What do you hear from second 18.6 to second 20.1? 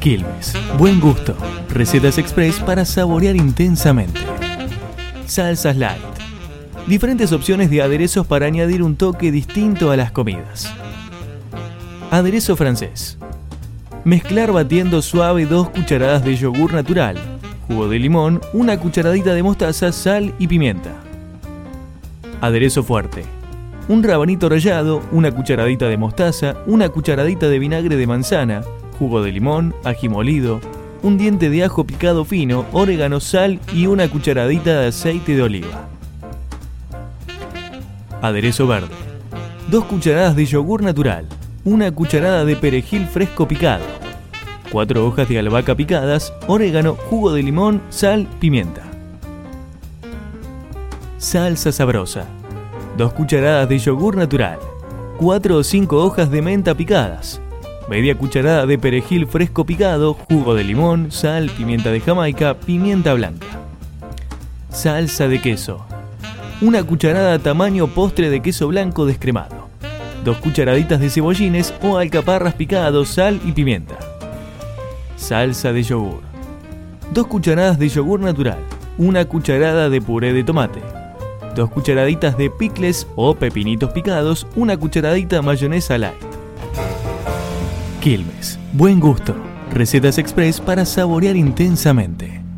cucharadita de mostaza,